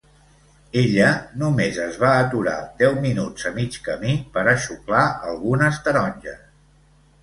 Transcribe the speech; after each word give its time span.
Ella 0.83 1.09
només 1.41 1.77
es 1.83 1.99
va 2.05 2.15
aturar 2.23 2.57
deu 2.81 2.97
minuts 3.05 3.49
a 3.53 3.55
mig 3.61 3.81
camí 3.91 4.19
per 4.37 4.49
a 4.51 4.59
xuclar 4.67 5.07
algunes 5.33 5.83
taronges. 5.89 6.47